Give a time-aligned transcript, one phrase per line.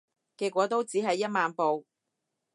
[0.37, 1.85] 結果都只係一萬步